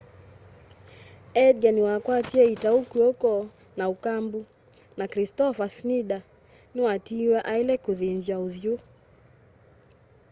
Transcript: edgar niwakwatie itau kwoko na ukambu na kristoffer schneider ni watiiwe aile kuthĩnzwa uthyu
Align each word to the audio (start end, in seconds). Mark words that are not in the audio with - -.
edgar 1.45 1.73
niwakwatie 1.73 2.43
itau 2.55 2.79
kwoko 2.91 3.33
na 3.77 3.85
ukambu 3.93 4.39
na 4.97 5.05
kristoffer 5.11 5.69
schneider 5.75 6.21
ni 6.73 6.79
watiiwe 6.87 7.37
aile 7.53 7.75
kuthĩnzwa 7.83 8.35
uthyu 8.47 8.75